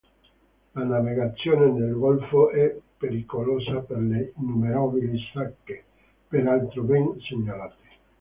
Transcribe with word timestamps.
La 0.73 0.83
navigazione 0.83 1.67
nel 1.67 1.93
golfo 1.93 2.49
è 2.49 2.75
pericolosa 2.97 3.81
per 3.81 3.99
le 3.99 4.33
innumerevoli 4.39 5.15
secche, 5.31 5.83
peraltro 6.27 6.81
ben 6.81 7.19
segnalate. 7.19 7.87